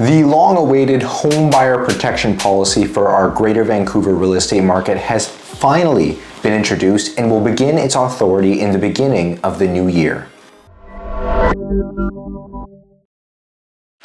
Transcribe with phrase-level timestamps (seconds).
[0.00, 5.28] The long awaited home buyer protection policy for our Greater Vancouver real estate market has
[5.28, 10.26] finally been introduced and will begin its authority in the beginning of the new year.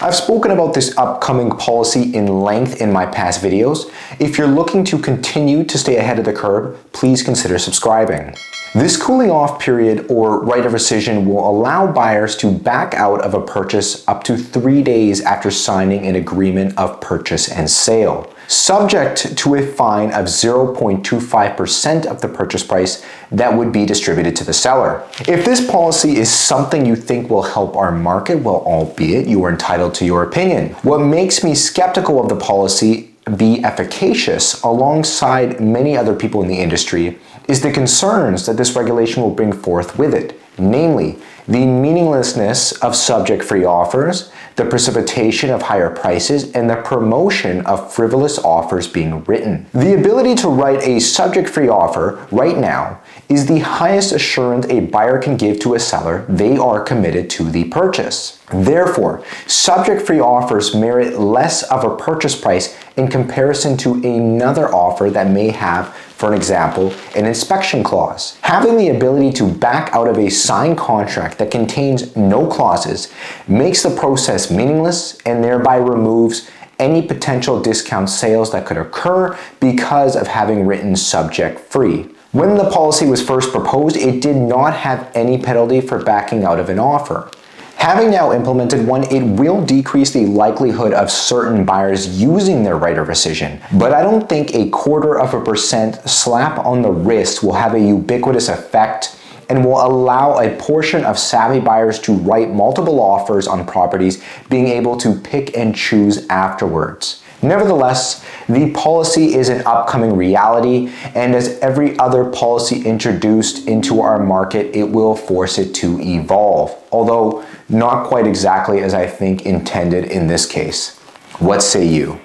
[0.00, 3.92] I've spoken about this upcoming policy in length in my past videos.
[4.20, 8.32] If you're looking to continue to stay ahead of the curve, please consider subscribing.
[8.74, 13.34] This cooling off period or right of rescission will allow buyers to back out of
[13.34, 19.36] a purchase up to three days after signing an agreement of purchase and sale, subject
[19.36, 24.52] to a fine of 0.25% of the purchase price that would be distributed to the
[24.52, 25.06] seller.
[25.20, 29.50] If this policy is something you think will help our market, well, albeit you are
[29.50, 30.70] entitled to your opinion.
[30.82, 36.58] What makes me skeptical of the policy be efficacious alongside many other people in the
[36.58, 42.72] industry is the concerns that this regulation will bring forth with it, namely, the meaninglessness
[42.82, 48.86] of subject free offers, the precipitation of higher prices, and the promotion of frivolous offers
[48.86, 49.66] being written.
[49.72, 54.80] The ability to write a subject free offer right now is the highest assurance a
[54.80, 58.40] buyer can give to a seller they are committed to the purchase.
[58.52, 65.10] Therefore, subject free offers merit less of a purchase price in comparison to another offer
[65.10, 68.36] that may have for an example, an inspection clause.
[68.40, 73.14] Having the ability to back out of a signed contract that contains no clauses
[73.46, 80.16] makes the process meaningless and thereby removes any potential discount sales that could occur because
[80.16, 82.08] of having written subject free.
[82.32, 86.58] When the policy was first proposed, it did not have any penalty for backing out
[86.58, 87.30] of an offer.
[87.78, 92.98] Having now implemented one, it will decrease the likelihood of certain buyers using their right
[92.98, 93.62] of rescission.
[93.78, 97.74] But I don't think a quarter of a percent slap on the wrist will have
[97.74, 99.16] a ubiquitous effect
[99.48, 104.66] and will allow a portion of savvy buyers to write multiple offers on properties, being
[104.66, 107.22] able to pick and choose afterwards.
[107.42, 114.18] Nevertheless, the policy is an upcoming reality, and as every other policy introduced into our
[114.18, 120.04] market, it will force it to evolve, although not quite exactly as I think intended
[120.04, 120.96] in this case.
[121.38, 122.20] What say you?